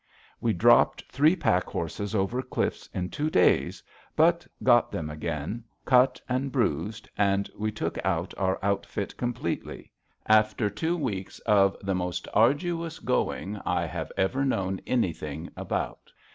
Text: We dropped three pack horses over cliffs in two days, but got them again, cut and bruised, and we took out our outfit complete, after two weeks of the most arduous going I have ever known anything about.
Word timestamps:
We 0.39 0.51
dropped 0.53 1.03
three 1.11 1.35
pack 1.35 1.65
horses 1.65 2.15
over 2.15 2.41
cliffs 2.41 2.89
in 2.91 3.11
two 3.11 3.29
days, 3.29 3.83
but 4.15 4.47
got 4.63 4.91
them 4.91 5.11
again, 5.11 5.63
cut 5.85 6.19
and 6.27 6.51
bruised, 6.51 7.07
and 7.19 7.47
we 7.55 7.71
took 7.71 7.99
out 8.03 8.33
our 8.35 8.57
outfit 8.63 9.15
complete, 9.15 9.61
after 10.25 10.71
two 10.71 10.97
weeks 10.97 11.37
of 11.41 11.77
the 11.83 11.93
most 11.93 12.27
arduous 12.33 12.97
going 12.97 13.57
I 13.63 13.85
have 13.85 14.11
ever 14.17 14.43
known 14.43 14.81
anything 14.87 15.51
about. 15.55 16.11